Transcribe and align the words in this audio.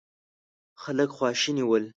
خلک 0.83 1.09
خواشيني 1.17 1.63
ول. 1.69 1.83